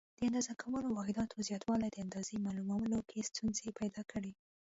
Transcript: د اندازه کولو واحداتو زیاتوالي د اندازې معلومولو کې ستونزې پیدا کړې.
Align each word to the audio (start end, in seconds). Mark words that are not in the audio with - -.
د 0.17 0.21
اندازه 0.27 0.53
کولو 0.63 0.87
واحداتو 0.97 1.45
زیاتوالي 1.47 1.87
د 1.91 1.95
اندازې 2.05 2.43
معلومولو 2.45 2.99
کې 3.09 3.27
ستونزې 3.29 3.69
پیدا 3.79 4.01
کړې. 4.11 4.31